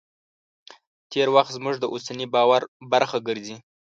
[1.11, 2.61] تېر وخت زموږ د اوسني باور
[2.91, 3.55] برخه ګرځي.